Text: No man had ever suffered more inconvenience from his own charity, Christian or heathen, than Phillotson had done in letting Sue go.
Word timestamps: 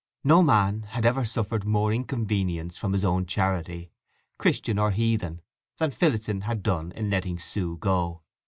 No 0.23 0.41
man 0.41 0.81
had 0.81 1.05
ever 1.05 1.23
suffered 1.23 1.63
more 1.63 1.93
inconvenience 1.93 2.75
from 2.75 2.93
his 2.93 3.05
own 3.05 3.27
charity, 3.27 3.91
Christian 4.39 4.79
or 4.79 4.89
heathen, 4.89 5.41
than 5.77 5.91
Phillotson 5.91 6.41
had 6.41 6.63
done 6.63 6.91
in 6.93 7.11
letting 7.11 7.37
Sue 7.37 7.77
go. 7.77 8.23